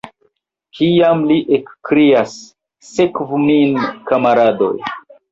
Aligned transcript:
Kiam 0.77 1.19
li 1.31 1.35
ekkrias: 1.57 2.33
"sekvu 2.87 3.41
min, 3.43 3.77
kamaradoj!" 4.09 4.71